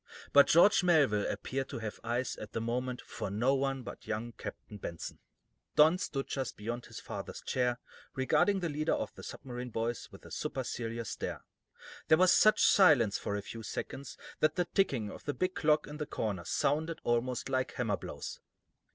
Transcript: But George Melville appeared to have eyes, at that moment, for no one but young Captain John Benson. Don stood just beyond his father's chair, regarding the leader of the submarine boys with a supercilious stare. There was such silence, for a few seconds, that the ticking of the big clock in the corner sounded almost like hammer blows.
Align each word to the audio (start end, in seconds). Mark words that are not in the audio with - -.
But 0.33 0.47
George 0.47 0.83
Melville 0.83 1.27
appeared 1.29 1.69
to 1.69 1.77
have 1.77 1.99
eyes, 2.03 2.35
at 2.37 2.53
that 2.53 2.59
moment, 2.61 3.03
for 3.03 3.29
no 3.29 3.53
one 3.53 3.83
but 3.83 4.07
young 4.07 4.31
Captain 4.31 4.77
John 4.77 4.77
Benson. 4.79 5.19
Don 5.75 5.99
stood 5.99 6.25
just 6.25 6.57
beyond 6.57 6.87
his 6.87 6.99
father's 6.99 7.43
chair, 7.43 7.77
regarding 8.15 8.61
the 8.61 8.69
leader 8.69 8.95
of 8.95 9.13
the 9.13 9.21
submarine 9.21 9.69
boys 9.69 10.11
with 10.11 10.25
a 10.25 10.31
supercilious 10.31 11.11
stare. 11.11 11.43
There 12.07 12.17
was 12.17 12.33
such 12.33 12.63
silence, 12.63 13.19
for 13.19 13.35
a 13.35 13.43
few 13.43 13.61
seconds, 13.61 14.17
that 14.39 14.55
the 14.55 14.65
ticking 14.65 15.11
of 15.11 15.25
the 15.25 15.35
big 15.35 15.53
clock 15.53 15.85
in 15.85 15.97
the 15.97 16.07
corner 16.07 16.45
sounded 16.45 16.99
almost 17.03 17.47
like 17.47 17.73
hammer 17.73 17.97
blows. 17.97 18.39